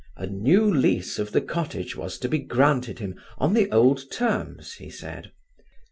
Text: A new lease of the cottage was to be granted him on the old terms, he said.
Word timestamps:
A 0.17 0.25
new 0.25 0.65
lease 0.65 1.19
of 1.19 1.31
the 1.31 1.41
cottage 1.41 1.95
was 1.95 2.17
to 2.17 2.27
be 2.27 2.39
granted 2.39 2.97
him 2.97 3.17
on 3.37 3.53
the 3.53 3.71
old 3.71 4.09
terms, 4.09 4.73
he 4.73 4.89
said. 4.89 5.31